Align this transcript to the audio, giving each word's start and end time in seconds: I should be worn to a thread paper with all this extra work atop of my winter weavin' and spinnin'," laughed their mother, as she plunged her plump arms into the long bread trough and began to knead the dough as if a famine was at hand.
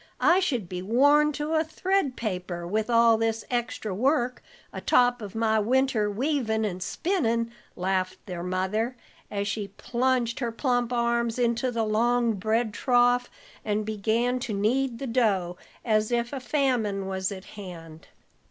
I 0.19 0.39
should 0.39 0.67
be 0.67 0.81
worn 0.81 1.31
to 1.33 1.53
a 1.53 1.63
thread 1.63 2.15
paper 2.15 2.65
with 2.65 2.89
all 2.89 3.19
this 3.19 3.45
extra 3.51 3.93
work 3.93 4.41
atop 4.73 5.21
of 5.21 5.35
my 5.35 5.59
winter 5.59 6.09
weavin' 6.09 6.65
and 6.65 6.81
spinnin'," 6.81 7.51
laughed 7.75 8.17
their 8.25 8.41
mother, 8.41 8.97
as 9.29 9.47
she 9.47 9.67
plunged 9.67 10.39
her 10.39 10.51
plump 10.51 10.91
arms 10.91 11.37
into 11.37 11.69
the 11.69 11.85
long 11.85 12.33
bread 12.33 12.73
trough 12.73 13.29
and 13.63 13.85
began 13.85 14.39
to 14.39 14.55
knead 14.55 14.97
the 14.97 15.05
dough 15.05 15.55
as 15.85 16.11
if 16.11 16.33
a 16.33 16.39
famine 16.39 17.05
was 17.05 17.31
at 17.31 17.45
hand. 17.45 18.07